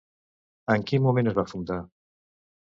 En 0.75 0.85
quin 0.91 1.03
moment 1.09 1.29
es 1.33 1.37
va 1.41 1.45
fundar? 1.53 1.79